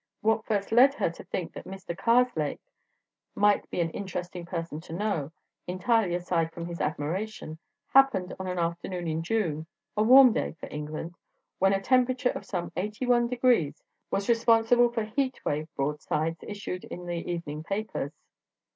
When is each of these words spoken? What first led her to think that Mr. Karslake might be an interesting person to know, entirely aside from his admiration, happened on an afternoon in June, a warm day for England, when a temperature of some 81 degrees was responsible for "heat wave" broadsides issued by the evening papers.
What 0.21 0.45
first 0.45 0.71
led 0.71 0.95
her 0.95 1.11
to 1.11 1.23
think 1.25 1.53
that 1.53 1.67
Mr. 1.67 1.95
Karslake 1.95 2.57
might 3.35 3.69
be 3.69 3.81
an 3.81 3.91
interesting 3.91 4.47
person 4.47 4.81
to 4.81 4.93
know, 4.93 5.31
entirely 5.67 6.15
aside 6.15 6.51
from 6.51 6.65
his 6.65 6.81
admiration, 6.81 7.59
happened 7.93 8.33
on 8.39 8.47
an 8.47 8.57
afternoon 8.57 9.07
in 9.07 9.21
June, 9.21 9.67
a 9.95 10.01
warm 10.01 10.33
day 10.33 10.53
for 10.59 10.67
England, 10.71 11.13
when 11.59 11.71
a 11.71 11.79
temperature 11.79 12.31
of 12.31 12.45
some 12.45 12.71
81 12.75 13.27
degrees 13.27 13.83
was 14.09 14.27
responsible 14.27 14.91
for 14.91 15.03
"heat 15.03 15.39
wave" 15.45 15.67
broadsides 15.75 16.39
issued 16.47 16.81
by 16.89 16.95
the 16.97 17.31
evening 17.31 17.61
papers. 17.61 18.15